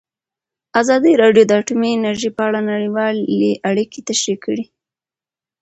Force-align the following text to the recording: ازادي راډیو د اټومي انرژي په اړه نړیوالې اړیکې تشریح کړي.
ازادي 0.81 1.13
راډیو 1.23 1.43
د 1.47 1.51
اټومي 1.61 1.89
انرژي 1.97 2.29
په 2.37 2.41
اړه 2.47 2.59
نړیوالې 2.71 3.51
اړیکې 3.69 3.99
تشریح 4.09 4.37
کړي. 4.45 4.65